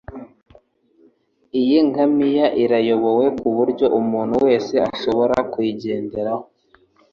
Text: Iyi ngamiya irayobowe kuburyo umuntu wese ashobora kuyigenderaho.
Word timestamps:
Iyi 1.59 1.77
ngamiya 1.87 2.47
irayobowe 2.63 3.25
kuburyo 3.39 3.85
umuntu 3.99 4.35
wese 4.45 4.73
ashobora 4.89 5.35
kuyigenderaho. 5.51 6.43